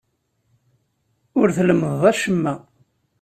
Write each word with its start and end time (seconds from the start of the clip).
Ur 1.39 1.47
tlemmdeḍ 1.57 2.03
acemma. 2.11 2.53